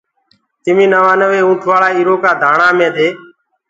[0.63, 3.07] تميٚ نوآنوي اُنٚٺوآݪا ايٚرو ڪآ دآڻآ مي دي